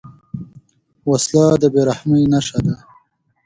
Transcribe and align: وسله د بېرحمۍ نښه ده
وسله 1.09 1.45
د 1.61 1.63
بېرحمۍ 1.73 2.23
نښه 2.31 2.59
ده 2.65 2.75